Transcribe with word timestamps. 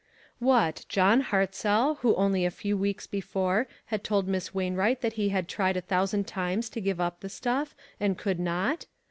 What, 0.39 0.83
John 0.89 1.21
Hartzell, 1.21 1.99
who 1.99 2.15
only 2.15 2.43
a 2.43 2.49
few 2.49 2.75
weeks 2.75 3.05
before 3.05 3.67
had 3.85 4.03
told 4.03 4.27
Miss 4.27 4.51
Wainwright 4.51 5.01
that 5.01 5.13
he 5.13 5.29
had 5.29 5.47
tried 5.47 5.77
a 5.77 5.81
thousand 5.81 6.25
times 6.25 6.71
to 6.71 6.81
give 6.81 6.99
up 6.99 7.19
the 7.19 7.29
stuff, 7.29 7.75
and 7.99 8.17
could 8.17 8.39
not? 8.39 8.87